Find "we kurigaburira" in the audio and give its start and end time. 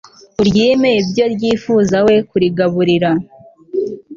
2.05-3.11